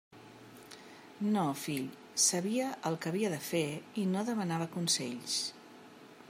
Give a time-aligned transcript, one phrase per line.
[1.35, 1.85] No, fill;
[2.23, 3.63] sabia el que havia de fer,
[4.05, 5.39] i no demanava consells.